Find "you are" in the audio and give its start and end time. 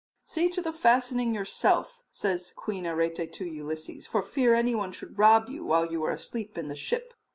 5.91-6.11